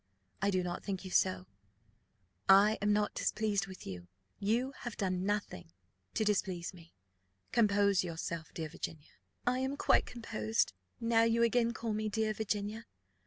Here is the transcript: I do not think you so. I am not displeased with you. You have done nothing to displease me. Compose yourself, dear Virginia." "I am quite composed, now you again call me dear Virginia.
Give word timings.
I 0.41 0.49
do 0.49 0.63
not 0.63 0.83
think 0.83 1.05
you 1.05 1.11
so. 1.11 1.45
I 2.49 2.79
am 2.81 2.91
not 2.91 3.13
displeased 3.13 3.67
with 3.67 3.85
you. 3.85 4.07
You 4.39 4.71
have 4.79 4.97
done 4.97 5.25
nothing 5.27 5.73
to 6.15 6.23
displease 6.25 6.73
me. 6.73 6.95
Compose 7.51 8.03
yourself, 8.03 8.51
dear 8.55 8.69
Virginia." 8.69 9.11
"I 9.45 9.59
am 9.59 9.77
quite 9.77 10.07
composed, 10.07 10.73
now 10.99 11.21
you 11.21 11.43
again 11.43 11.71
call 11.73 11.93
me 11.93 12.09
dear 12.09 12.33
Virginia. 12.33 12.87